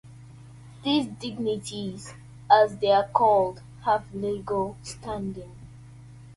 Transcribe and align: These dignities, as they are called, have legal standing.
These 0.83 1.05
dignities, 1.19 2.15
as 2.51 2.75
they 2.77 2.89
are 2.91 3.07
called, 3.09 3.61
have 3.85 4.11
legal 4.15 4.75
standing. 4.81 5.53